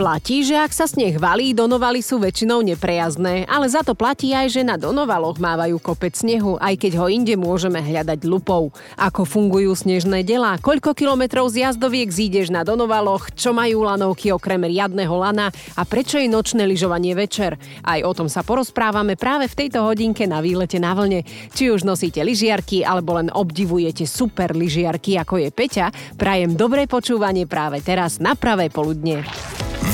[0.00, 4.48] Platí, že ak sa sneh valí, donovaly sú väčšinou neprejazné, ale za to platí aj,
[4.48, 8.72] že na donovaloch mávajú kopec snehu, aj keď ho inde môžeme hľadať lupou.
[8.96, 14.64] Ako fungujú snežné delá, koľko kilometrov z jazdoviek zídeš na donovaloch, čo majú lanovky okrem
[14.64, 17.60] riadneho lana a prečo je nočné lyžovanie večer.
[17.84, 21.28] Aj o tom sa porozprávame práve v tejto hodinke na výlete na vlne.
[21.52, 27.44] Či už nosíte lyžiarky alebo len obdivujete super lyžiarky ako je Peťa, prajem dobré počúvanie
[27.44, 29.28] práve teraz na pravé poludne.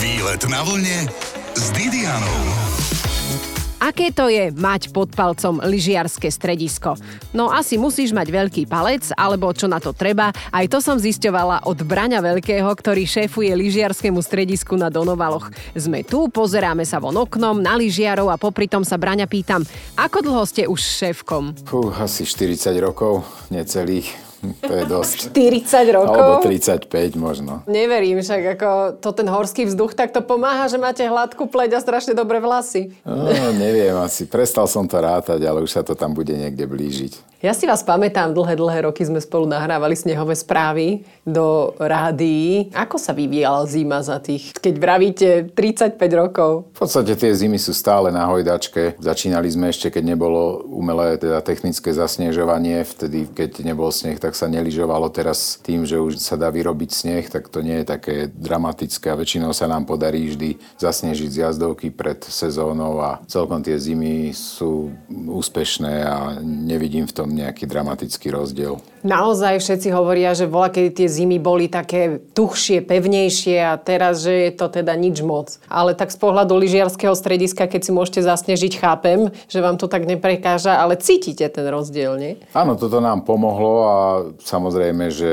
[0.07, 1.11] Výlet na vlne
[1.59, 2.39] s Didianou.
[3.83, 6.95] Aké to je mať pod palcom lyžiarske stredisko?
[7.35, 10.31] No asi musíš mať veľký palec, alebo čo na to treba.
[10.55, 15.51] Aj to som zisťovala od Braňa Veľkého, ktorý šéfuje lyžiarskému stredisku na Donovaloch.
[15.75, 19.67] Sme tu, pozeráme sa von oknom na lyžiarov a popri tom sa Braňa pýtam,
[19.99, 21.67] ako dlho ste už šéfkom?
[21.67, 24.26] Fú, asi 40 rokov, necelých.
[24.43, 25.19] To je dosť.
[25.37, 26.17] 40 rokov?
[26.17, 27.53] Alebo 35 možno.
[27.69, 28.71] Neverím, však ako
[29.01, 32.93] to ten horský vzduch tak to pomáha, že máte hladkú pleť a strašne dobré vlasy.
[33.03, 34.29] No, neviem asi.
[34.29, 37.36] Prestal som to rátať, ale už sa to tam bude niekde blížiť.
[37.47, 42.75] Ja si vás pamätám, dlhé, dlhé roky sme spolu nahrávali snehové správy do rádií.
[42.75, 45.95] Ako sa vyvíjala zima za tých, keď vravíte 35
[46.27, 46.75] rokov?
[46.75, 48.99] V podstate tie zimy sú stále na hojdačke.
[48.99, 52.83] Začínali sme ešte, keď nebolo umelé teda technické zasnežovanie.
[52.83, 55.07] Vtedy, keď nebol sneh, tak sa neližovalo.
[55.15, 59.19] Teraz tým, že už sa dá vyrobiť sneh, tak to nie je také dramatické a
[59.23, 64.91] väčšinou sa nám podarí vždy zasnežiť z jazdovky pred sezónou a celkom tie zimy sú
[65.31, 68.81] úspešné a nevidím v tom nejaký dramatický rozdiel.
[69.07, 74.51] Naozaj všetci hovoria, že voľa, kedy tie zimy boli také tuchšie, pevnejšie a teraz, že
[74.51, 75.61] je to teda nič moc.
[75.71, 80.09] Ale tak z pohľadu lyžiarského strediska, keď si môžete zasnežiť, chápem, že vám to tak
[80.09, 82.33] neprekáža, ale cítite ten rozdiel, nie?
[82.51, 83.99] Áno, toto nám pomohlo a
[84.43, 85.33] samozrejme, že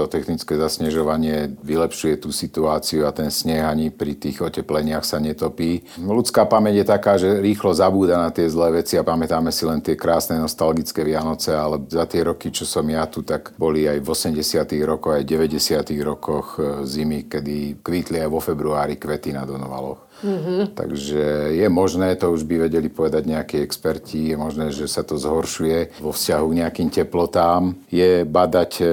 [0.00, 5.84] to technické zasnežovanie vylepšuje tú situáciu a ten sneh ani pri tých otepleniach sa netopí.
[6.00, 9.84] Ľudská pamäť je taká, že rýchlo zabúda na tie zlé veci a pamätáme si len
[9.84, 14.00] tie krásne nostalgické Vianoce, ale za tie roky, čo som ja tu, tak boli aj
[14.00, 19.44] v 80 rokoch, aj 90 rokoch e, zimy, kedy kvítli aj vo februári kvety na
[19.44, 20.10] Donovaloch.
[20.20, 20.76] Mm-hmm.
[20.76, 21.24] Takže
[21.56, 26.00] je možné, to už by vedeli povedať nejakí experti, je možné, že sa to zhoršuje
[26.00, 27.72] vo vzťahu k nejakým teplotám.
[27.88, 28.84] Je badať e,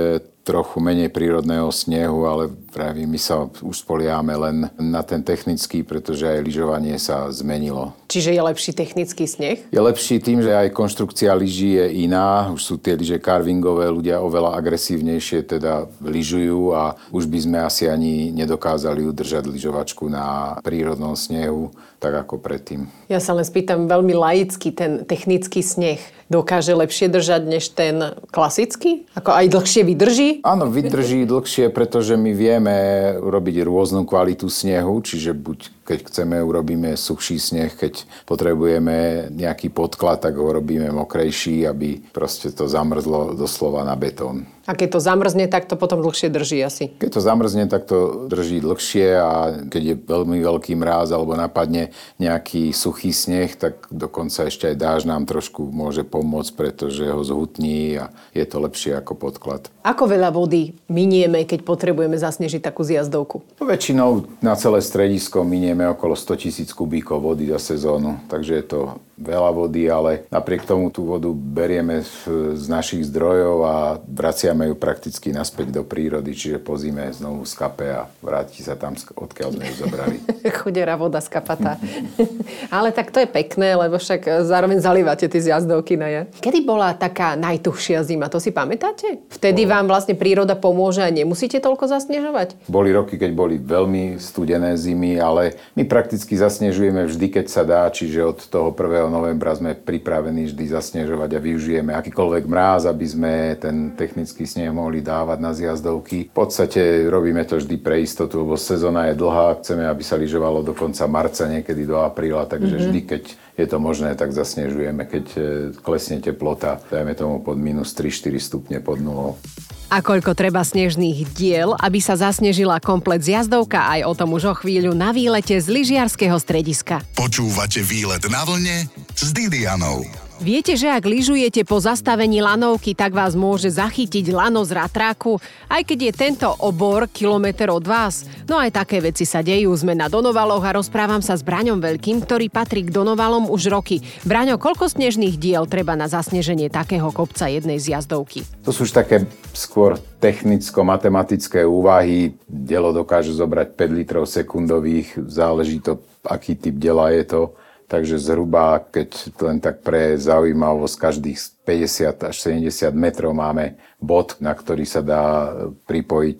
[0.48, 6.24] trochu menej prírodného snehu, ale práve my sa už spoliame len na ten technický, pretože
[6.24, 7.92] aj lyžovanie sa zmenilo.
[8.08, 9.60] Čiže je lepší technický sneh?
[9.68, 12.48] Je lepší tým, že aj konštrukcia lyží je iná.
[12.56, 17.92] Už sú tie lyže carvingové, ľudia oveľa agresívnejšie teda lyžujú a už by sme asi
[17.92, 22.86] ani nedokázali udržať lyžovačku na prírodnom snehu tak ako predtým.
[23.10, 25.98] Ja sa len spýtam veľmi laicky, ten technický sneh
[26.30, 29.10] dokáže lepšie držať než ten klasický?
[29.18, 30.37] Ako aj dlhšie vydrží?
[30.42, 32.78] Áno, vydrží dlhšie, pretože my vieme
[33.18, 40.20] robiť rôznu kvalitu snehu, čiže buď keď chceme, urobíme suchší sneh, keď potrebujeme nejaký podklad,
[40.20, 44.44] tak ho robíme mokrejší, aby proste to zamrzlo doslova na betón.
[44.68, 46.92] A keď to zamrzne, tak to potom dlhšie drží asi?
[47.00, 49.32] Keď to zamrzne, tak to drží dlhšie a
[49.72, 55.02] keď je veľmi veľký mráz alebo napadne nejaký suchý sneh, tak dokonca ešte aj dáž
[55.08, 59.72] nám trošku môže pomôcť, pretože ho zhutní a je to lepšie ako podklad.
[59.88, 63.48] Ako veľa vody minieme, keď potrebujeme zasnežiť takú zjazdovku?
[63.56, 68.66] No, väčšinou na celé stredisko minieme okolo 100 tisíc kubíkov vody za sezónu, takže je
[68.68, 68.80] to
[69.18, 72.06] veľa vody, ale napriek tomu tú vodu berieme
[72.54, 77.90] z našich zdrojov a vraciame ju prakticky naspäť do prírody, čiže po zime znovu skape
[77.90, 80.18] a vráti sa tam, odkiaľ sme ju zobrali.
[80.62, 81.82] Chudera voda skapatá.
[82.78, 86.22] ale tak to je pekné, lebo však zároveň zalívate tie zjazdovky na ja.
[86.38, 89.26] Kedy bola taká najtuchšia zima, to si pamätáte?
[89.34, 89.74] Vtedy Bolo.
[89.74, 92.70] vám vlastne príroda pomôže a nemusíte toľko zasnežovať?
[92.70, 97.90] Boli roky, keď boli veľmi studené zimy, ale my prakticky zasnežujeme vždy, keď sa dá,
[97.90, 103.34] čiže od toho prvého novembra sme pripravení vždy zasnežovať a využijeme akýkoľvek mráz, aby sme
[103.60, 106.30] ten technický sneh mohli dávať na zjazdovky.
[106.30, 110.64] V podstate robíme to vždy pre istotu, lebo sezóna je dlhá, chceme, aby sa lyžovalo
[110.64, 112.88] do konca marca, niekedy do apríla, takže mm-hmm.
[112.88, 113.24] vždy, keď
[113.58, 115.40] je to možné, tak zasnežujeme, keď e,
[115.82, 119.42] klesne teplota, dajme tomu pod minus 3-4 stupne pod nulou.
[119.88, 124.54] A koľko treba snežných diel, aby sa zasnežila komplet zjazdovka, aj o tom už o
[124.60, 127.00] chvíľu na výlete z lyžiarského strediska.
[127.16, 130.27] Počúvate výlet na vlne s Didianou.
[130.38, 135.82] Viete, že ak lyžujete po zastavení lanovky, tak vás môže zachytiť lano z ratráku, aj
[135.82, 138.22] keď je tento obor kilometr od vás?
[138.46, 139.74] No aj také veci sa dejú.
[139.74, 144.06] Sme na Donovaloch a rozprávam sa s Braňom Veľkým, ktorý patrí k Donovalom už roky.
[144.30, 148.46] Braňo, koľko snežných diel treba na zasneženie takého kopca jednej z jazdovky?
[148.62, 149.26] To sú už také
[149.58, 152.38] skôr technicko-matematické úvahy.
[152.46, 157.42] Dielo dokáže zobrať 5 litrov sekundových, záleží to, aký typ dela je to
[157.88, 164.52] Takže zhruba, keď len tak pre zaujímavosť, každých 50 až 70 metrov máme bod, na
[164.52, 165.56] ktorý sa dá
[165.88, 166.40] pripojiť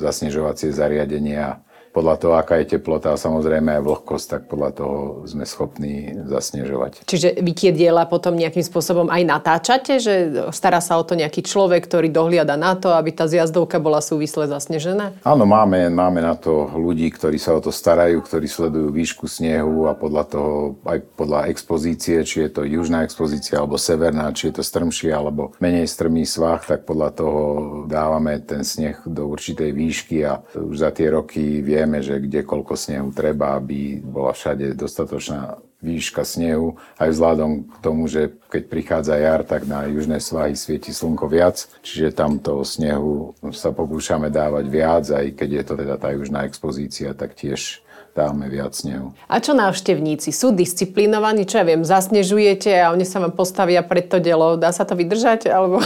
[0.00, 1.60] zasnežovacie zariadenie
[1.98, 4.96] podľa toho, aká je teplota a samozrejme aj vlhkosť, tak podľa toho
[5.26, 7.02] sme schopní zasnežovať.
[7.10, 10.14] Čiže vy tie diela potom nejakým spôsobom aj natáčate, že
[10.54, 14.46] stará sa o to nejaký človek, ktorý dohliada na to, aby tá zjazdovka bola súvisle
[14.46, 15.18] zasnežená?
[15.26, 19.88] Áno, máme, máme na to ľudí, ktorí sa o to starajú, ktorí sledujú výšku snehu
[19.88, 20.52] a podľa toho,
[20.84, 25.56] aj podľa expozície, či je to južná expozícia alebo severná, či je to strmšie alebo
[25.58, 27.40] menej strmý svah, tak podľa toho
[27.88, 32.44] dávame ten sneh do určitej výšky a už za tie roky vieme, vieme, že kde
[32.44, 38.62] koľko snehu treba, aby bola všade dostatočná výška snehu, aj vzhľadom k tomu, že keď
[38.68, 44.28] prichádza jar, tak na južné svahy svieti slnko viac, čiže tam toho snehu sa pokúšame
[44.28, 47.80] dávať viac, aj keď je to teda tá južná expozícia, tak tiež
[48.12, 49.14] dáme viac snehu.
[49.30, 50.34] A čo návštevníci?
[50.34, 51.46] Sú disciplinovaní?
[51.46, 54.58] Čo ja viem, zasnežujete a oni sa vám postavia pred to delo.
[54.58, 55.46] Dá sa to vydržať?
[55.46, 55.78] Alebo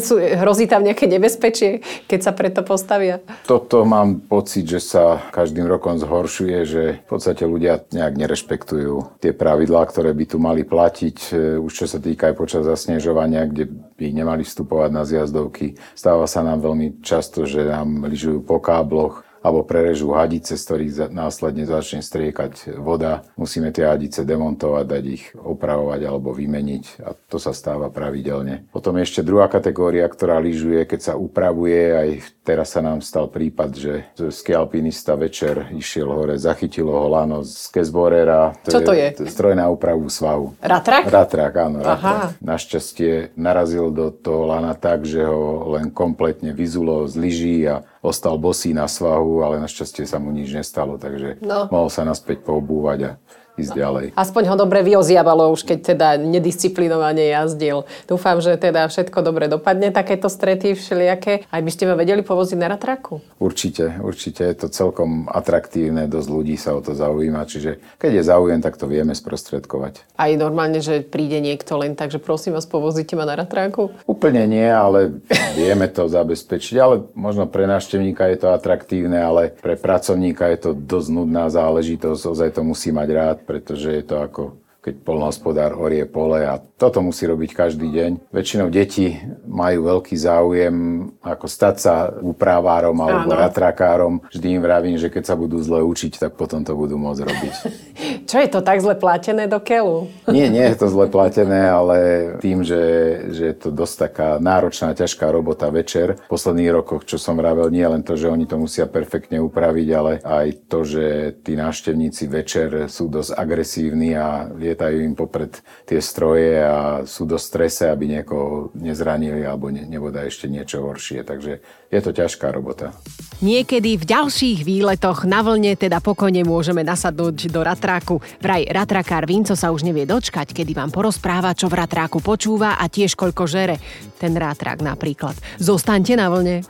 [0.06, 3.24] sú, hrozí tam nejaké nebezpečie, keď sa preto postavia?
[3.48, 9.32] Toto mám pocit, že sa každým rokom zhoršuje, že v podstate ľudia nejak nerešpektujú tie
[9.34, 11.16] pravidlá, ktoré by tu mali platiť.
[11.32, 15.80] E, už čo sa týka aj počas zasnežovania, kde by nemali vstupovať na zjazdovky.
[15.96, 21.12] Stáva sa nám veľmi často, že nám lyžujú po kábloch, alebo prerežú hadice, z ktorých
[21.12, 23.28] následne začne striekať voda.
[23.36, 28.64] Musíme tie hadice demontovať, dať ich opravovať alebo vymeniť a to sa stáva pravidelne.
[28.72, 32.08] Potom ešte druhá kategória, ktorá lyžuje, keď sa upravuje, aj
[32.40, 38.56] teraz sa nám stal prípad, že skialpinista večer išiel hore, zachytilo ho lano z Kezborera.
[38.64, 39.12] To Čo to je?
[39.12, 39.28] je?
[39.28, 40.56] Stroj na úpravu svahu.
[40.64, 41.04] Ratrak?
[41.04, 41.84] Ratrak, áno.
[41.84, 42.40] Ratrak.
[42.40, 48.36] Našťastie narazil do toho lana tak, že ho len kompletne vyzulo z lyží a ostal
[48.36, 51.72] bosý na svahu, ale našťastie sa mu nič nestalo, takže no.
[51.72, 53.10] mohol sa naspäť poobúvať a
[53.54, 54.06] ísť ďalej.
[54.18, 57.86] Aspoň ho dobre vyoziavalo už, keď teda nedisciplinovane jazdil.
[58.10, 61.46] Dúfam, že teda všetko dobre dopadne, takéto strety všelijaké.
[61.46, 63.22] Aj by ste ma vedeli povoziť na ratraku?
[63.38, 64.42] Určite, určite.
[64.42, 68.74] Je to celkom atraktívne, dosť ľudí sa o to zaujíma, čiže keď je záujem, tak
[68.74, 70.02] to vieme sprostredkovať.
[70.18, 73.94] Aj normálne, že príde niekto len tak, že prosím vás, povozíte ma na ratraku?
[74.10, 75.22] Úplne nie, ale
[75.54, 80.70] vieme to zabezpečiť, ale možno pre návštevníka je to atraktívne, ale pre pracovníka je to
[80.74, 86.04] dosť nudná záležitosť, ozaj to musí mať rád, pretože je to ako keď polnohospodár orie
[86.04, 88.28] pole a toto musí robiť každý deň.
[88.28, 89.16] Väčšinou deti
[89.48, 90.76] majú veľký záujem
[91.24, 93.40] ako stať sa úpravárom alebo Áno.
[93.40, 94.14] ratrakárom.
[94.28, 97.54] Vždy im vravím, že keď sa budú zle učiť, tak potom to budú môcť robiť.
[98.30, 100.12] Čo je to tak zle platené do keľu?
[100.34, 101.96] Nie, nie je to zle platené, ale
[102.42, 102.82] tým, že,
[103.30, 106.18] že je to dosť taká náročná, ťažká robota večer.
[106.26, 109.88] V posledných rokoch, čo som vravel, nie len to, že oni to musia perfektne upraviť,
[109.94, 111.04] ale aj to, že
[111.46, 115.54] tí návštevníci večer sú dosť agresívni a je lietajú im popred
[115.86, 121.22] tie stroje a sú do strese, aby niekoho nezranili alebo ne, neboda ešte niečo horšie.
[121.22, 121.62] Takže
[121.94, 122.90] je to ťažká robota.
[123.38, 128.18] Niekedy v ďalších výletoch na vlne teda pokojne môžeme nasadnúť do ratráku.
[128.42, 132.90] Vraj ratrakár Vinco sa už nevie dočkať, kedy vám porozpráva, čo v ratráku počúva a
[132.90, 133.78] tiež koľko žere.
[134.18, 135.38] Ten ratrák napríklad.
[135.62, 136.66] Zostaňte na vlne.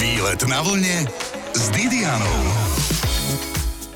[0.00, 1.04] Výlet na vlne
[1.52, 2.89] s Didianou.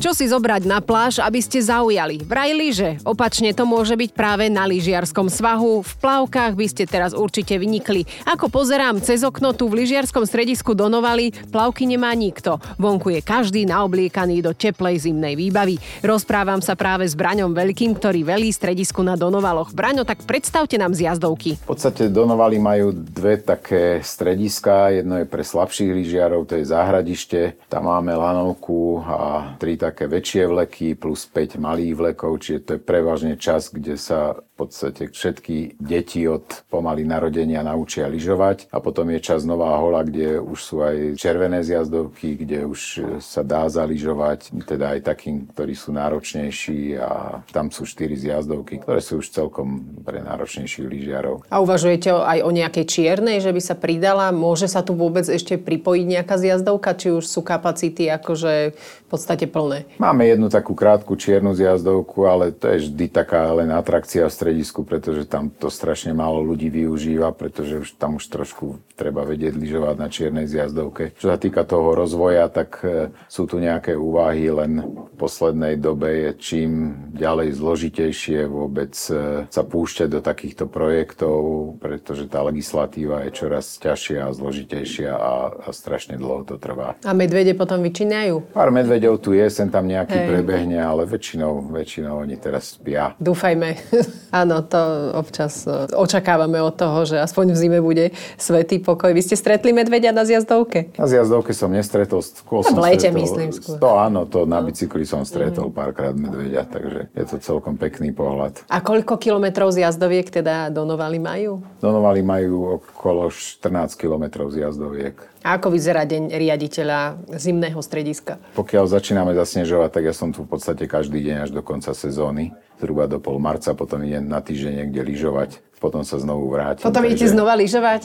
[0.05, 2.21] Čo si zobrať na pláž, aby ste zaujali?
[2.29, 3.01] Vraj lyže.
[3.09, 5.81] Opačne to môže byť práve na lyžiarskom svahu.
[5.81, 8.05] V plavkách by ste teraz určite vynikli.
[8.29, 12.61] Ako pozerám cez okno tu v lyžiarskom stredisku Donovali, plavky nemá nikto.
[12.77, 15.81] Vonku je každý naobliekaný do teplej zimnej výbavy.
[16.05, 19.73] Rozprávam sa práve s Braňom Veľkým, ktorý velí stredisku na Donovaloch.
[19.73, 21.57] Braňo, tak predstavte nám zjazdovky.
[21.65, 24.93] V podstate Donovali majú dve také strediska.
[25.01, 27.57] Jedno je pre slabších lyžiarov, to je záhradište.
[27.73, 29.19] Tam máme lanovku a
[29.57, 33.95] tri také také väčšie vleky plus 5 malých vlekov, čiže to je prevažne čas, kde
[33.95, 39.75] sa v podstate všetky deti od pomaly narodenia naučia lyžovať a potom je čas Nová
[39.83, 42.81] hola, kde už sú aj červené zjazdovky, kde už
[43.19, 49.03] sa dá zaližovať, teda aj takým, ktorí sú náročnejší a tam sú štyri zjazdovky, ktoré
[49.03, 51.43] sú už celkom pre náročnejších lyžiarov.
[51.51, 54.31] A uvažujete aj o nejakej čiernej, že by sa pridala?
[54.31, 59.51] Môže sa tu vôbec ešte pripojiť nejaká zjazdovka, či už sú kapacity akože v podstate
[59.51, 59.91] plné?
[59.99, 64.85] Máme jednu takú krátku čiernu zjazdovku, ale to je vždy taká len atrakcia v stredisku,
[64.85, 69.97] pretože tam to strašne málo ľudí využíva, pretože už tam už trošku treba vedieť lyžovať
[69.99, 71.17] na čiernej zjazdovke.
[71.19, 76.07] Čo sa týka toho rozvoja, tak e, sú tu nejaké úvahy, len v poslednej dobe
[76.07, 76.71] je čím
[77.11, 81.35] ďalej zložitejšie vôbec e, sa púšťať do takýchto projektov,
[81.83, 85.35] pretože tá legislatíva je čoraz ťažšia a zložitejšia a,
[85.67, 86.95] a strašne dlho to trvá.
[87.03, 88.55] A medvede potom vyčíňajú?
[88.55, 90.29] Pár medvedov tu je, sem tam nejaký Hej.
[90.31, 93.19] prebehne, ale väčšinou, väčšinou oni teraz spia.
[93.19, 93.75] Dúfajme.
[94.35, 99.15] Áno, to občas e, očakávame od toho, že aspoň v zime bude svetý pokoj.
[99.15, 100.91] Vy ste stretli medvedia na zjazdovke?
[100.99, 103.79] Na zjazdovke som nestretol, skôr som v lete, stretol, myslím skôr.
[103.79, 105.75] To áno, to na bicykli som stretol mm.
[105.79, 108.67] párkrát medvedia, takže je to celkom pekný pohľad.
[108.67, 111.63] A koľko kilometrov zjazdoviek teda Donovali majú?
[111.79, 115.15] Donovali majú okolo 14 kilometrov zjazdoviek.
[115.45, 118.41] A ako vyzerá deň riaditeľa zimného strediska?
[118.57, 122.57] Pokiaľ začíname zasnežovať, tak ja som tu v podstate každý deň až do konca sezóny.
[122.81, 126.85] Zhruba do pol marca, potom idem na týždeň niekde lyžovať potom sa znovu vrátim.
[126.85, 127.35] Potom idete takže...
[127.35, 128.03] znova lyžovať?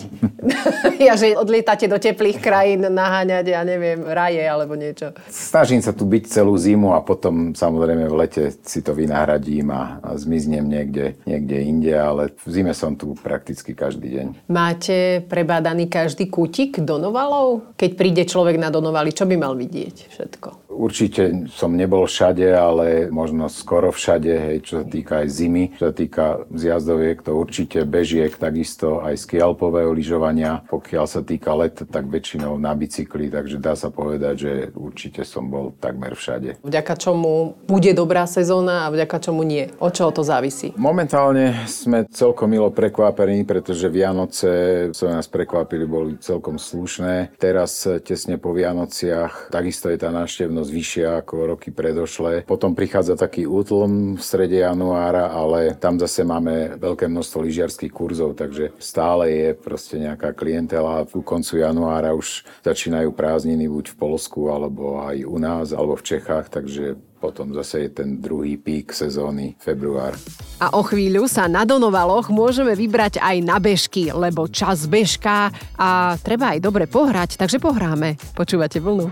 [1.07, 5.15] ja, že odlietate do teplých krajín naháňať, ja neviem, raje alebo niečo.
[5.27, 10.03] Snažím sa tu byť celú zimu a potom samozrejme v lete si to vynahradím a,
[10.03, 14.27] a zmiznem niekde, niekde inde, ale v zime som tu prakticky každý deň.
[14.51, 17.75] Máte prebádaný každý kútik Donovalov?
[17.75, 20.68] Keď príde človek na Donovali, čo by mal vidieť všetko?
[20.79, 25.91] Určite som nebol všade, ale možno skoro všade, hej, čo sa týka aj zimy, čo
[25.91, 30.63] sa týka zjazdoviek, to určite bežiek, takisto aj skialpového lyžovania.
[30.71, 35.51] Pokiaľ sa týka let, tak väčšinou na bicykli, takže dá sa povedať, že určite som
[35.51, 36.63] bol takmer všade.
[36.63, 39.67] Vďaka čomu bude dobrá sezóna a vďaka čomu nie?
[39.83, 40.71] O čo to závisí?
[40.79, 47.35] Momentálne sme celkom milo prekvapení, pretože Vianoce sa nás prekvapili, boli celkom slušné.
[47.35, 52.45] Teraz tesne po Vianociach takisto je tá návštevnosť vyššia ako roky predošlé.
[52.45, 58.37] Potom prichádza taký útlm v strede januára, ale tam zase máme veľké množstvo lyžiarských kurzov,
[58.37, 61.05] takže stále je proste nejaká klientela.
[61.09, 66.05] Ku koncu januára už začínajú prázdniny buď v Polsku, alebo aj u nás, alebo v
[66.15, 70.15] Čechách, takže potom zase je ten druhý pík sezóny, február.
[70.63, 76.15] A o chvíľu sa na Donovaloch môžeme vybrať aj na bežky, lebo čas bežká a
[76.23, 78.15] treba aj dobre pohrať, takže pohráme.
[78.39, 79.11] Počúvate vlnu.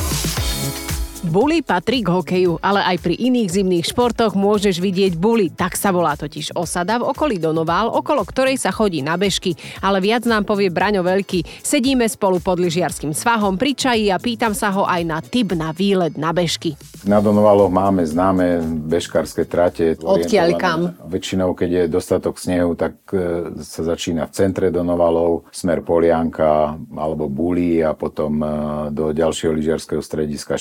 [1.21, 5.53] Bully patrí k hokeju, ale aj pri iných zimných športoch môžeš vidieť bully.
[5.53, 9.53] Tak sa volá totiž osada v okolí Donoval, okolo ktorej sa chodí na bežky.
[9.85, 11.45] Ale viac nám povie Braňo Veľký.
[11.61, 15.69] Sedíme spolu pod lyžiarským svahom pri čaji a pýtam sa ho aj na tip na
[15.69, 16.73] výlet na bežky.
[17.05, 20.01] Na Donovaloch máme známe bežkárske trate.
[20.01, 20.79] Odkiaľ kam?
[21.05, 27.29] Väčšinou, keď je dostatok snehu, tak e, sa začína v centre Donovalov, smer Polianka alebo
[27.29, 28.47] Bulí a potom e,
[28.89, 30.57] do ďalšieho lyžiarského strediska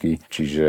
[0.00, 0.28] Šachtičky.
[0.32, 0.68] Čiže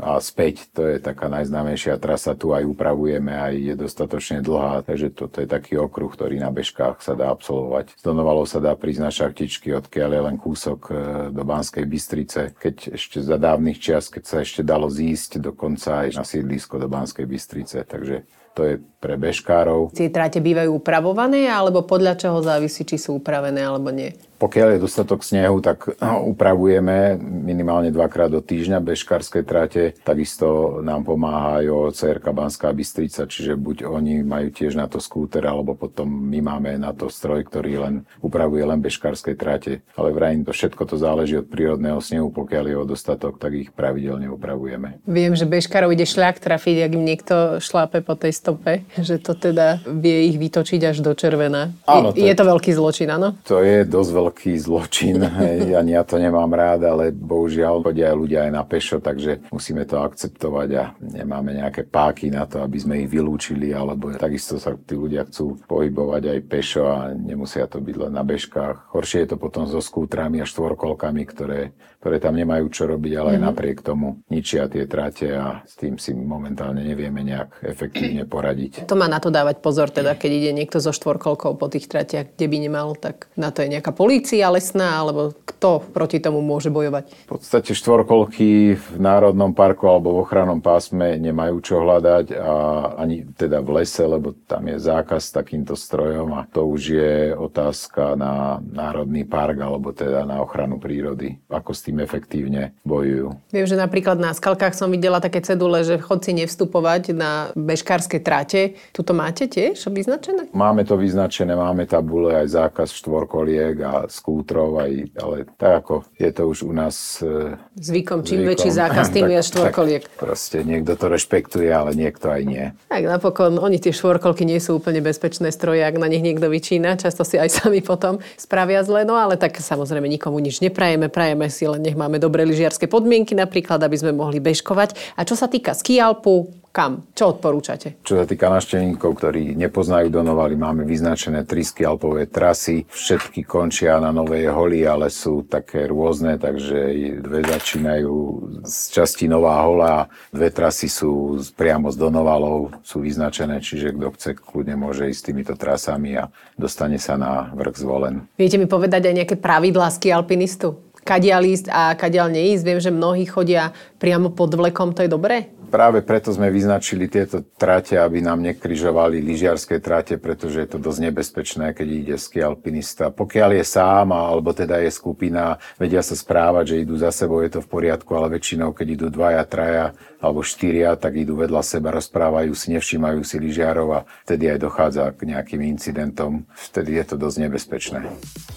[0.00, 5.12] a späť, to je taká najznámejšia trasa, tu aj upravujeme, aj je dostatočne dlhá, takže
[5.12, 7.98] toto je taký okruh, ktorý na bežkách sa dá absolvovať.
[7.98, 8.04] Z
[8.48, 10.92] sa dá prísť na Šachtičky, odkiaľ je len kúsok e,
[11.34, 16.16] do Banskej Bystrice, keď ešte za dávnych čias, keď sa ešte dalo zísť dokonca aj
[16.16, 18.24] na sídlisko do Banskej Bystrice, takže
[18.56, 19.94] to je pre bežkárov.
[19.94, 24.16] Tie tráte bývajú upravované, alebo podľa čoho závisí, či sú upravené alebo nie?
[24.38, 29.98] Pokiaľ je dostatok snehu, tak upravujeme minimálne dvakrát do týždňa bežkárske trate.
[30.06, 35.42] Takisto nám pomáha aj CRK Banská Bystrica, čiže buď oni majú tiež na to skúter,
[35.42, 39.82] alebo potom my máme na to stroj, ktorý len upravuje len bežkárske trate.
[39.98, 42.30] Ale vrajím, to všetko to záleží od prírodného snehu.
[42.30, 45.02] Pokiaľ je o dostatok, tak ich pravidelne upravujeme.
[45.02, 49.34] Viem, že bežkárov ide šľak trafiť, ak im niekto šlápe po tej stope, že to
[49.34, 51.74] teda vie ich vytočiť až do červená.
[51.90, 53.34] Áno, je, je to veľký zločin, áno?
[53.50, 55.16] To je dosť veľký veľký zločin.
[55.40, 59.48] Hej, ani ja to nemám rád, ale bohužiaľ chodia aj ľudia aj na pešo, takže
[59.48, 64.60] musíme to akceptovať a nemáme nejaké páky na to, aby sme ich vylúčili, alebo takisto
[64.60, 68.92] sa tí ľudia chcú pohybovať aj pešo a nemusia to byť len na bežkách.
[68.92, 71.72] Horšie je to potom so skútrami a štvorkolkami, ktoré,
[72.04, 73.46] ktoré tam nemajú čo robiť, ale aj mhm.
[73.48, 78.84] napriek tomu ničia tie trate a s tým si momentálne nevieme nejak efektívne poradiť.
[78.84, 82.36] To má na to dávať pozor, teda keď ide niekto so štvorkolkou po tých tratiach,
[82.36, 86.42] kde by nemal, tak na to je nejaká polícia polícia lesná, alebo kto proti tomu
[86.42, 87.30] môže bojovať?
[87.30, 92.54] V podstate štvorkolky v Národnom parku alebo v ochrannom pásme nemajú čo hľadať a
[92.98, 98.18] ani teda v lese, lebo tam je zákaz takýmto strojom a to už je otázka
[98.18, 103.54] na Národný park alebo teda na ochranu prírody, ako s tým efektívne bojujú.
[103.54, 108.74] Viem, že napríklad na skalkách som videla také cedule, že chodci nevstupovať na bežkárske tráte.
[108.90, 110.50] Tuto máte tiež vyznačené?
[110.50, 116.30] Máme to vyznačené, máme tabule aj zákaz štvorkoliek a skútrov, aj, ale tak ako je
[116.32, 118.50] to už u nás e, Zvykom, čím zvykom.
[118.52, 120.02] väčší zákaz, tým viac štvorkoliek.
[120.16, 122.64] proste niekto to rešpektuje, ale niekto aj nie.
[122.88, 126.98] Tak napokon, oni tie štvorkolky nie sú úplne bezpečné stroje, ak na nich niekto vyčína.
[126.98, 131.12] Často si aj sami potom spravia zle, no ale tak samozrejme nikomu nič neprajeme.
[131.12, 134.96] Prajeme si len nech máme dobré lyžiarske podmienky napríklad, aby sme mohli bežkovať.
[135.14, 137.10] A čo sa týka skialpu, kam?
[137.10, 137.98] Čo odporúčate?
[138.06, 142.86] Čo sa týka návštevníkov, ktorí nepoznajú Donovali, máme vyznačené tri skialpové trasy.
[142.86, 146.78] Všetky končia na Novej holi, ale sú také rôzne, takže
[147.18, 148.14] dve začínajú
[148.62, 154.30] z časti Nová hola, dve trasy sú priamo z Donovalov, sú vyznačené, čiže kto chce,
[154.38, 158.30] kľudne môže ísť týmito trasami a dostane sa na vrch zvolen.
[158.38, 160.78] Viete mi povedať aj nejaké pravidlá skialpinistu?
[161.02, 162.62] Kadiaľ ísť a kadiaľ neísť?
[162.68, 165.48] Viem, že mnohí chodia priamo pod vlekom, to je dobré?
[165.68, 171.12] Práve preto sme vyznačili tieto trate, aby nám nekryžovali lyžiarske trate, pretože je to dosť
[171.12, 173.12] nebezpečné, keď ide ski alpinista.
[173.12, 177.52] Pokiaľ je sám, alebo teda je skupina, vedia sa správať, že idú za sebou, je
[177.52, 181.94] to v poriadku, ale väčšinou, keď idú dvaja, traja alebo štyria, tak idú vedľa seba,
[181.94, 186.42] rozprávajú si, nevšímajú si lyžiarov a vtedy aj dochádza k nejakým incidentom.
[186.58, 188.00] Vtedy je to dosť nebezpečné.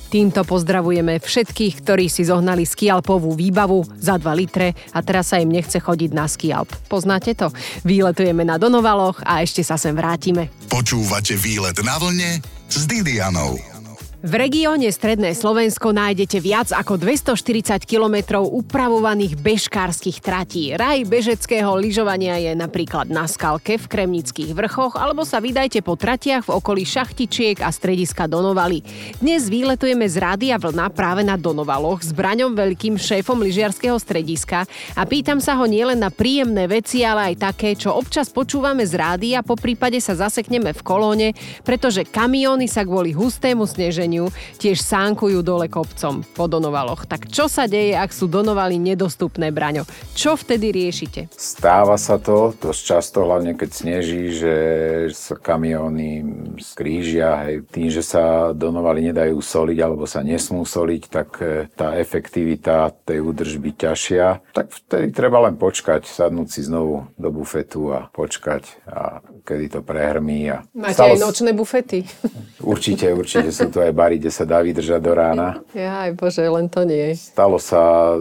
[0.09, 5.53] Týmto pozdravujeme všetkých, ktorí si zohnali skialpovú výbavu za 2 litre a teraz sa im
[5.53, 6.67] nechce chodiť na skialp.
[7.01, 7.50] Poznáte to?
[7.81, 10.53] Výletujeme na Donovaloch a ešte sa sem vrátime.
[10.70, 12.38] Počúvate výlet na vlne
[12.70, 13.70] s Didianou.
[14.21, 20.77] V regióne Stredné Slovensko nájdete viac ako 240 kilometrov upravovaných bežkárskych tratí.
[20.77, 26.45] Raj bežeckého lyžovania je napríklad na Skalke v Kremnických vrchoch alebo sa vydajte po tratiach
[26.45, 28.85] v okolí Šachtičiek a strediska Donovali.
[29.17, 35.01] Dnes výletujeme z Rádia Vlna práve na Donovaloch s Braňom Veľkým, šéfom lyžiarského strediska a
[35.09, 39.41] pýtam sa ho nielen na príjemné veci, ale aj také, čo občas počúvame z rádia,
[39.41, 41.27] po prípade sa zasekneme v kolóne,
[41.65, 44.27] pretože kamióny sa kvôli hustému sneženiu Sloveniu
[44.59, 47.07] tiež sánkujú dole kopcom po Donovaloch.
[47.07, 49.87] Tak čo sa deje, ak sú Donovaly nedostupné, Braňo?
[50.11, 51.31] Čo vtedy riešite?
[51.31, 54.55] Stáva sa to dosť často, hlavne keď sneží, že
[55.15, 56.27] sa kamióny
[56.59, 57.47] skrížia.
[57.47, 57.71] Hej.
[57.71, 63.23] Tým, že sa Donovaly nedajú soliť alebo sa nesmú soliť, tak e, tá efektivita tej
[63.23, 64.51] údržby ťažšia.
[64.51, 69.79] Tak vtedy treba len počkať, sadnúť si znovu do bufetu a počkať, a kedy to
[69.79, 70.51] prehrmí.
[70.51, 72.03] A Máte aj nočné bufety?
[72.61, 75.62] Určite, určite sú to aj bary, kde sa dá vydržať do rána.
[75.77, 77.14] Ja aj bože, len to nie.
[77.14, 78.18] Stalo sa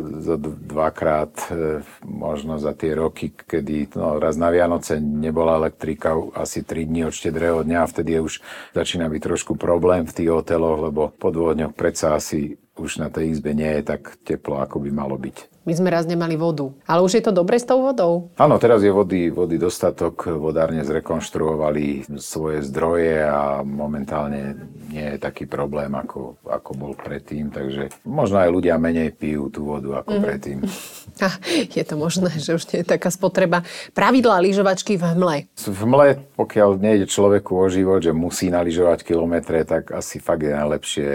[0.60, 6.84] dvakrát, e, možno za tie roky, kedy no, raz na Vianoce nebola elektrika asi 3
[6.84, 8.44] dní od štedrého dňa a vtedy už
[8.76, 13.08] začína byť trošku problém v tých hoteloch, lebo po dvoch dňoch predsa asi už na
[13.08, 15.59] tej izbe nie je tak teplo, ako by malo byť.
[15.68, 16.72] My sme raz nemali vodu.
[16.88, 18.32] Ale už je to dobre s tou vodou?
[18.40, 20.32] Áno, teraz je vody, vody dostatok.
[20.40, 24.56] Vodárne zrekonštruovali svoje zdroje a momentálne
[24.88, 27.52] nie je taký problém, ako, ako bol predtým.
[27.52, 30.24] Takže možno aj ľudia menej pijú tú vodu ako mm-hmm.
[30.24, 30.58] predtým.
[31.76, 33.60] Je to možné, že už nie je taká spotreba.
[33.92, 35.36] Pravidlá lyžovačky v hmle.
[35.60, 40.56] V hmle, pokiaľ nejde človeku o život, že musí naližovať kilometre, tak asi fakt je
[40.56, 41.08] najlepšie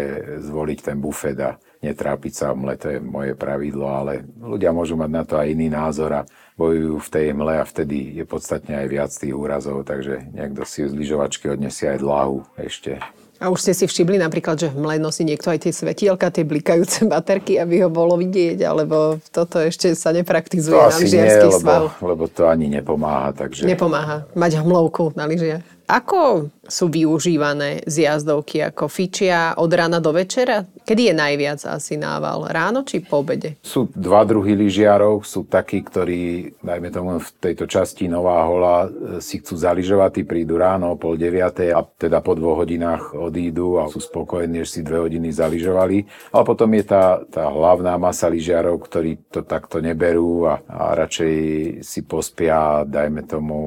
[0.45, 4.95] zvoliť ten bufet a netrápiť sa v mle, to je moje pravidlo, ale ľudia môžu
[4.99, 8.75] mať na to aj iný názor a bojujú v tej mle a vtedy je podstatne
[8.79, 13.03] aj viac tých úrazov, takže niekto si z lyžovačky odnesie aj dlahu ešte.
[13.35, 16.47] A už ste si všimli napríklad, že v mle nosí niekto aj tie svetielka, tie
[16.47, 21.91] blikajúce baterky, aby ho bolo vidieť, alebo toto ešte sa nepraktizuje to na lyžiarských lebo,
[21.99, 23.35] lebo to ani nepomáha.
[23.35, 23.67] Takže...
[23.67, 25.74] Nepomáha mať hmlovku na lyžiach.
[25.85, 30.65] Ako sú využívané zjazdovky ako fičia od rána do večera?
[30.81, 32.49] Kedy je najviac asi nával?
[32.49, 33.61] Ráno či po obede?
[33.61, 35.21] Sú dva druhy lyžiarov.
[35.25, 40.23] Sú takí, ktorí, dajme tomu v tejto časti Nová hola, e, si chcú zaližovať, tí
[40.25, 44.81] prídu ráno o pol deviatej a teda po dvoch hodinách odídu a sú spokojní, že
[44.81, 45.97] si dve hodiny zaližovali.
[46.33, 51.33] Ale potom je tá, tá hlavná masa lyžiarov, ktorí to takto neberú a, a radšej
[51.85, 53.57] si pospia, dajme tomu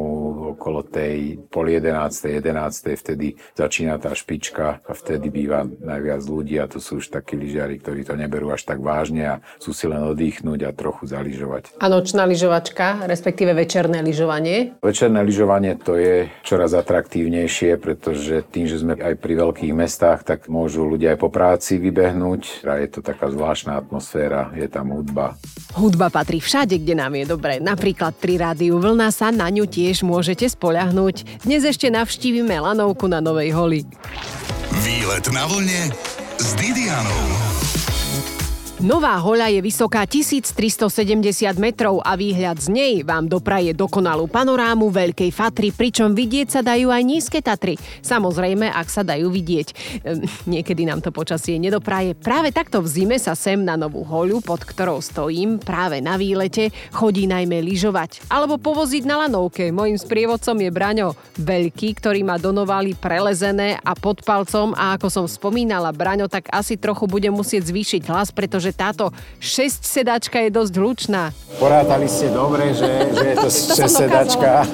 [0.59, 1.71] okolo tej pol
[2.13, 2.99] 11 11.
[2.99, 7.79] vtedy začína tá špička a vtedy býva najviac ľudí a to sú už takí lyžiari,
[7.79, 11.79] ktorí to neberú až tak vážne a sú si len oddychnúť a trochu zaližovať.
[11.79, 14.77] A nočná lyžovačka, respektíve večerné lyžovanie?
[14.83, 20.51] Večerné lyžovanie to je čoraz atraktívnejšie, pretože tým, že sme aj pri veľkých mestách, tak
[20.51, 25.39] môžu ľudia aj po práci vybehnúť a je to taká zvláštna atmosféra, je tam hudba.
[25.77, 27.61] Hudba patrí všade, kde nám je dobre.
[27.63, 31.45] Napríklad pri rádiu Vlna sa na ňu tiež môžete spoľahnúť.
[31.45, 33.83] Dnes ešte navštívime lanovku na Novej holi.
[34.87, 35.91] Výlet na vlne
[36.39, 37.78] s Didianou.
[38.79, 40.95] Nová hoľa je vysoká 1370
[41.59, 46.87] metrov a výhľad z nej vám dopraje dokonalú panorámu Veľkej Fatry, pričom vidieť sa dajú
[46.87, 47.75] aj nízke Tatry.
[48.07, 49.69] Samozrejme, ak sa dajú vidieť.
[50.07, 52.15] Ehm, niekedy nám to počasie nedopraje.
[52.15, 56.71] Práve takto v zime sa sem na Novú hoľu, pod ktorou stojím, práve na výlete,
[56.95, 58.31] chodí najmä lyžovať.
[58.31, 59.75] Alebo povoziť na lanovke.
[59.75, 65.27] Mojím sprievodcom je Braňo Veľký, ktorý má donovali prelezené a pod palcom a ako som
[65.27, 69.09] spomínala, Braňo tak asi trochu bude musieť zvýšiť hlas, pretože že táto
[69.41, 71.33] 6 sedačka je dosť hlučná.
[71.57, 73.49] Porátali ste dobre, že, že je to
[73.81, 74.69] 6 sedačka.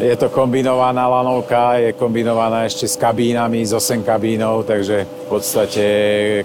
[0.00, 5.84] Je to kombinovaná lanovka, je kombinovaná ešte s kabínami, s 8 kabínov, takže v podstate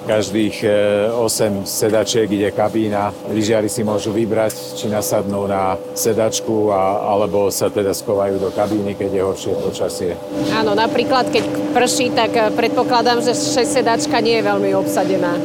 [0.04, 0.68] každých
[1.16, 3.16] 8 e, sedačiek ide kabína.
[3.32, 9.00] Lyžiari si môžu vybrať, či nasadnú na sedačku, a, alebo sa teda skovajú do kabíny,
[9.00, 10.12] keď je horšie počasie.
[10.52, 15.40] Áno, napríklad keď prší, tak e, predpokladám, že 6 sedačka nie je veľmi obsadená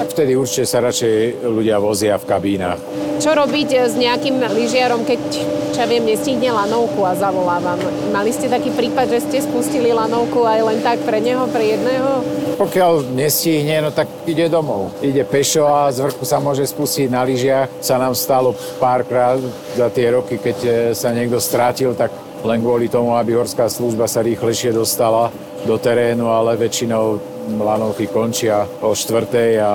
[0.00, 2.80] tak vtedy určite sa radšej ľudia vozia v kabínach.
[3.20, 5.20] Čo robiť s nejakým lyžiarom, keď,
[5.76, 7.76] čo viem, nestihne lanovku a zavolávam?
[8.08, 12.24] Mali ste taký prípad, že ste spustili lanovku aj len tak pre neho, pre jedného?
[12.56, 14.88] Pokiaľ nestihne, no tak ide domov.
[15.04, 17.68] Ide pešo a z vrchu sa môže spustiť na lyžiach.
[17.84, 19.36] Sa nám stalo párkrát
[19.76, 22.08] za tie roky, keď e, sa niekto strátil, tak
[22.40, 25.28] len kvôli tomu, aby horská služba sa rýchlejšie dostala
[25.68, 29.72] do terénu, ale väčšinou lanovky končia o štvrtej a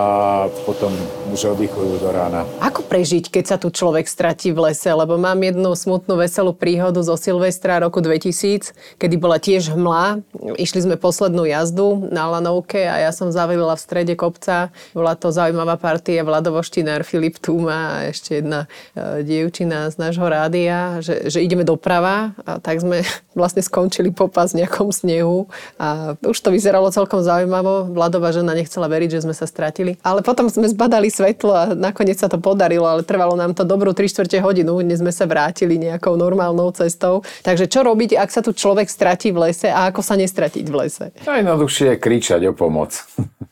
[0.65, 0.93] potom
[1.35, 2.47] už oddychujú do rána.
[2.63, 4.87] Ako prežiť, keď sa tu človek stratí v lese?
[4.87, 10.23] Lebo mám jednu smutnú veselú príhodu zo Silvestra roku 2000, kedy bola tiež hmla.
[10.55, 14.71] Išli sme poslednú jazdu na lanovke a ja som zavilila v strede kopca.
[14.95, 20.23] Bola to zaujímavá partia Vlado Voštinár, Filip Túma a ešte jedna e, dievčina z nášho
[20.23, 23.03] rádia, že, že ideme doprava a tak sme
[23.39, 27.91] vlastne skončili popas v nejakom snehu a už to vyzeralo celkom zaujímavo.
[27.91, 29.99] Vladová žena nechcela veriť, že sme sa stratili.
[29.99, 33.97] Ale potom sme zbadali svetlo a nakoniec sa to podarilo, ale trvalo nám to dobrú
[33.97, 34.77] 3 čtvrte hodinu.
[34.85, 37.25] Dnes sme sa vrátili nejakou normálnou cestou.
[37.41, 40.75] Takže čo robiť, ak sa tu človek stratí v lese a ako sa nestratiť v
[40.85, 41.05] lese?
[41.25, 42.93] Najjednoduchšie je kričať o pomoc.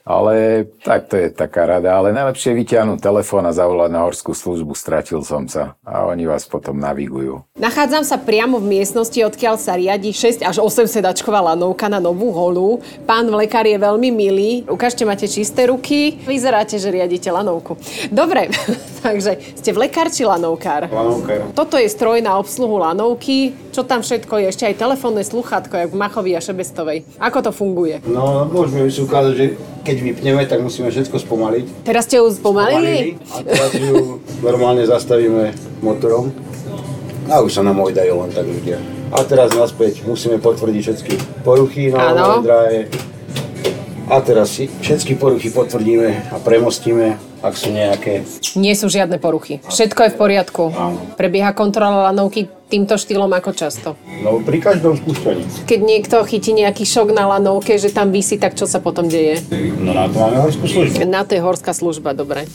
[0.04, 1.96] Ale tak to je taká rada.
[1.96, 4.76] Ale najlepšie je vyťahnuť telefón a zavolať na horskú službu.
[4.76, 5.80] Stratil som sa.
[5.88, 7.48] A oni vás potom navigujú.
[7.56, 12.36] Nachádzam sa priamo v miestnosti, odkiaľ sa riadi 6 až 8 sedačková lanovka na Novú
[12.36, 12.84] holu.
[13.08, 14.52] Pán lekár je veľmi milí.
[14.68, 16.20] Ukážte, máte čisté ruky.
[16.28, 17.80] Vyzeráte, že riadite lanovku.
[18.12, 18.52] Dobre,
[19.08, 20.92] takže ste v lekár či lanovkár?
[20.92, 21.56] Lanovkár.
[21.56, 23.56] Toto je stroj na obsluhu lanovky.
[23.72, 24.46] Čo tam všetko je?
[24.52, 27.08] Ešte aj telefónne sluchátko, jak v Machovi a Šebestovej.
[27.24, 28.04] Ako to funguje?
[28.04, 29.46] No, môžeme si ukázať, že
[29.84, 31.86] keď vypneme, tak musíme všetko spomaliť.
[31.86, 33.20] Teraz ste ju spomalili?
[33.20, 35.54] spomalili a teraz ju normálne zastavíme
[35.84, 36.32] motorom.
[37.30, 38.80] A už sa nám ojdajú len tak ľudia.
[39.14, 41.14] A teraz naspäť musíme potvrdiť všetky
[41.46, 42.90] poruchy na dráhe,
[44.12, 48.28] a teraz si všetky poruchy potvrdíme a premostíme, ak sú nejaké.
[48.60, 49.64] Nie sú žiadne poruchy.
[49.64, 50.64] Všetko je v poriadku.
[50.76, 51.00] Áno.
[51.16, 53.94] Prebieha kontrola lanovky týmto štýlom ako často?
[54.26, 55.70] No pri každom spúšťaní.
[55.70, 59.46] Keď niekto chytí nejaký šok na lanovke, že tam vysí, tak čo sa potom deje?
[59.78, 61.06] No na to máme horskú službu.
[61.06, 62.50] Na to je horská služba, dobre.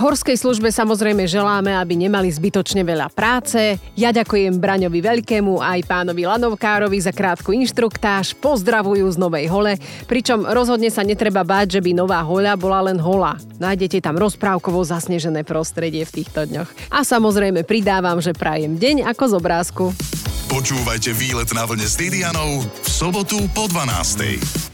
[0.00, 3.76] Horskej službe samozrejme želáme, aby nemali zbytočne veľa práce.
[4.00, 8.32] Ja ďakujem Braňovi Veľkému aj pánovi Lanovkárovi za krátku inštruktáž.
[8.40, 9.76] Pozdravujú z Novej hole,
[10.08, 13.36] pričom rozhodne sa netreba báť, že by Nová hoľa bola len hola.
[13.60, 16.72] Nájdete tam rozprávkovo zasnežené prostredie v týchto dňoch.
[16.88, 19.84] A samozrejme pridávam, že prajem deň ako z obrázku.
[20.48, 24.69] Počúvajte výlet na vlne s Didianou v sobotu po 12.